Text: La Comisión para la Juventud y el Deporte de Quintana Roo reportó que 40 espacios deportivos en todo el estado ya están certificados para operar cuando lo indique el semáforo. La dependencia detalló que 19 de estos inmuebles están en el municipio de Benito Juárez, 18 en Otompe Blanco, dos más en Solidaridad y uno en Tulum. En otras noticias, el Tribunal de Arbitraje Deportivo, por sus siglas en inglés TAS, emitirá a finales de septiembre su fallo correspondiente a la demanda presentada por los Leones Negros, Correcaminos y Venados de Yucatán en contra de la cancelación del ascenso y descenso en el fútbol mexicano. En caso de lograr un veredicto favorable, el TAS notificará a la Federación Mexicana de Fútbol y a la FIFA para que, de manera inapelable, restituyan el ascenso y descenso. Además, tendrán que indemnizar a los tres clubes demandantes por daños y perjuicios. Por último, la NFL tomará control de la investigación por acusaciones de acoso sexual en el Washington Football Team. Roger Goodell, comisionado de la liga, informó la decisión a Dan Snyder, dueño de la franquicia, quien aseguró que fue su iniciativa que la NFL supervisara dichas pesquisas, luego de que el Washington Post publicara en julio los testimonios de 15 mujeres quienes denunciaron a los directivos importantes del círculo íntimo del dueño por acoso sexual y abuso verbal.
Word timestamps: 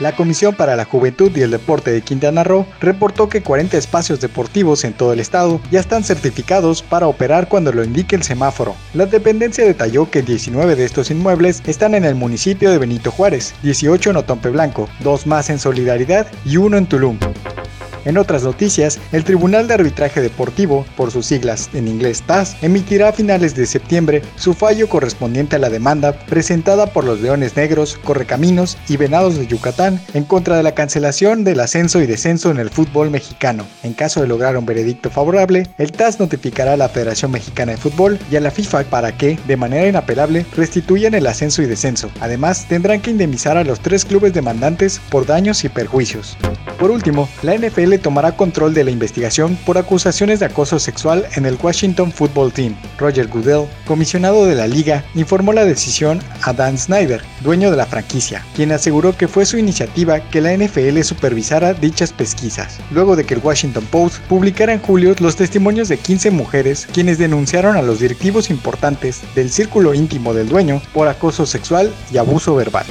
La 0.00 0.16
Comisión 0.16 0.54
para 0.54 0.76
la 0.76 0.86
Juventud 0.86 1.30
y 1.36 1.42
el 1.42 1.50
Deporte 1.50 1.92
de 1.92 2.00
Quintana 2.00 2.42
Roo 2.42 2.64
reportó 2.80 3.28
que 3.28 3.42
40 3.42 3.76
espacios 3.76 4.18
deportivos 4.18 4.82
en 4.84 4.94
todo 4.94 5.12
el 5.12 5.20
estado 5.20 5.60
ya 5.70 5.78
están 5.78 6.04
certificados 6.04 6.82
para 6.82 7.06
operar 7.06 7.48
cuando 7.48 7.70
lo 7.70 7.84
indique 7.84 8.16
el 8.16 8.22
semáforo. 8.22 8.74
La 8.94 9.04
dependencia 9.04 9.62
detalló 9.62 10.10
que 10.10 10.22
19 10.22 10.74
de 10.74 10.86
estos 10.86 11.10
inmuebles 11.10 11.62
están 11.66 11.94
en 11.94 12.06
el 12.06 12.14
municipio 12.14 12.70
de 12.70 12.78
Benito 12.78 13.10
Juárez, 13.10 13.54
18 13.62 14.10
en 14.10 14.16
Otompe 14.16 14.48
Blanco, 14.48 14.88
dos 15.00 15.26
más 15.26 15.50
en 15.50 15.58
Solidaridad 15.58 16.26
y 16.46 16.56
uno 16.56 16.78
en 16.78 16.86
Tulum. 16.86 17.18
En 18.04 18.18
otras 18.18 18.42
noticias, 18.42 18.98
el 19.12 19.24
Tribunal 19.24 19.68
de 19.68 19.74
Arbitraje 19.74 20.20
Deportivo, 20.20 20.86
por 20.96 21.10
sus 21.10 21.26
siglas 21.26 21.70
en 21.74 21.88
inglés 21.88 22.22
TAS, 22.22 22.56
emitirá 22.62 23.08
a 23.08 23.12
finales 23.12 23.54
de 23.54 23.66
septiembre 23.66 24.22
su 24.36 24.54
fallo 24.54 24.88
correspondiente 24.88 25.56
a 25.56 25.58
la 25.58 25.70
demanda 25.70 26.12
presentada 26.12 26.86
por 26.86 27.04
los 27.04 27.20
Leones 27.20 27.56
Negros, 27.56 27.98
Correcaminos 28.04 28.78
y 28.88 28.96
Venados 28.96 29.36
de 29.36 29.46
Yucatán 29.46 30.00
en 30.14 30.24
contra 30.24 30.56
de 30.56 30.62
la 30.62 30.74
cancelación 30.74 31.44
del 31.44 31.60
ascenso 31.60 32.00
y 32.00 32.06
descenso 32.06 32.50
en 32.50 32.58
el 32.58 32.70
fútbol 32.70 33.10
mexicano. 33.10 33.64
En 33.82 33.92
caso 33.92 34.20
de 34.20 34.28
lograr 34.28 34.56
un 34.56 34.66
veredicto 34.66 35.10
favorable, 35.10 35.68
el 35.78 35.92
TAS 35.92 36.18
notificará 36.18 36.74
a 36.74 36.76
la 36.76 36.88
Federación 36.88 37.30
Mexicana 37.30 37.72
de 37.72 37.78
Fútbol 37.78 38.18
y 38.30 38.36
a 38.36 38.40
la 38.40 38.50
FIFA 38.50 38.84
para 38.84 39.16
que, 39.16 39.38
de 39.46 39.56
manera 39.56 39.88
inapelable, 39.88 40.46
restituyan 40.56 41.14
el 41.14 41.26
ascenso 41.26 41.62
y 41.62 41.66
descenso. 41.66 42.10
Además, 42.20 42.66
tendrán 42.68 43.00
que 43.00 43.10
indemnizar 43.10 43.56
a 43.56 43.64
los 43.64 43.80
tres 43.80 44.04
clubes 44.04 44.32
demandantes 44.32 45.00
por 45.10 45.26
daños 45.26 45.64
y 45.64 45.68
perjuicios. 45.68 46.36
Por 46.80 46.90
último, 46.90 47.28
la 47.42 47.54
NFL 47.54 47.96
tomará 47.96 48.38
control 48.38 48.72
de 48.72 48.84
la 48.84 48.90
investigación 48.90 49.58
por 49.66 49.76
acusaciones 49.76 50.40
de 50.40 50.46
acoso 50.46 50.78
sexual 50.78 51.26
en 51.36 51.44
el 51.44 51.58
Washington 51.62 52.10
Football 52.10 52.54
Team. 52.54 52.74
Roger 52.96 53.28
Goodell, 53.28 53.68
comisionado 53.84 54.46
de 54.46 54.54
la 54.54 54.66
liga, 54.66 55.04
informó 55.14 55.52
la 55.52 55.66
decisión 55.66 56.20
a 56.40 56.54
Dan 56.54 56.78
Snyder, 56.78 57.22
dueño 57.42 57.70
de 57.70 57.76
la 57.76 57.84
franquicia, 57.84 58.42
quien 58.56 58.72
aseguró 58.72 59.14
que 59.14 59.28
fue 59.28 59.44
su 59.44 59.58
iniciativa 59.58 60.20
que 60.20 60.40
la 60.40 60.56
NFL 60.56 61.02
supervisara 61.02 61.74
dichas 61.74 62.14
pesquisas, 62.14 62.78
luego 62.90 63.14
de 63.14 63.26
que 63.26 63.34
el 63.34 63.42
Washington 63.44 63.84
Post 63.90 64.20
publicara 64.20 64.72
en 64.72 64.80
julio 64.80 65.14
los 65.20 65.36
testimonios 65.36 65.88
de 65.88 65.98
15 65.98 66.30
mujeres 66.30 66.88
quienes 66.90 67.18
denunciaron 67.18 67.76
a 67.76 67.82
los 67.82 68.00
directivos 68.00 68.48
importantes 68.48 69.20
del 69.34 69.50
círculo 69.50 69.92
íntimo 69.92 70.32
del 70.32 70.48
dueño 70.48 70.80
por 70.94 71.08
acoso 71.08 71.44
sexual 71.44 71.92
y 72.10 72.16
abuso 72.16 72.54
verbal. 72.54 72.86